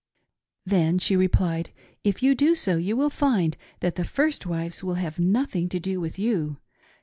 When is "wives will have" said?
4.47-5.19